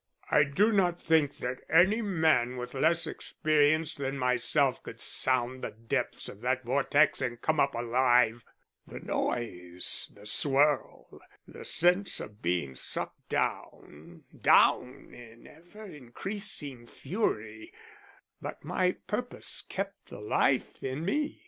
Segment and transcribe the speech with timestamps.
[0.31, 5.69] I do not think that any man with less experience than myself could sound the
[5.69, 8.43] depths of that vortex and come up alive.
[8.87, 17.71] The noise the swirl the sense of being sucked down down in ever increasing fury
[18.41, 21.37] but my purpose kept the life in me.